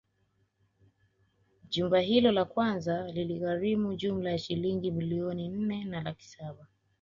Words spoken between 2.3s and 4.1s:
la kwanza liligharimu